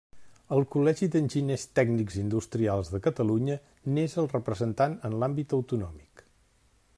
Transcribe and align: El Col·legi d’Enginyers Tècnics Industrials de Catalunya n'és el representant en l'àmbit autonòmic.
El 0.55 0.63
Col·legi 0.75 1.09
d’Enginyers 1.15 1.65
Tècnics 1.79 2.17
Industrials 2.21 2.89
de 2.95 3.01
Catalunya 3.09 3.59
n'és 3.93 4.17
el 4.23 4.31
representant 4.33 4.97
en 5.11 5.19
l'àmbit 5.25 5.55
autonòmic. 5.61 6.27